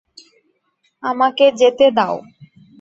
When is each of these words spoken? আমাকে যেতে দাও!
আমাকে 1.03 1.45
যেতে 1.59 1.85
দাও! 1.97 2.15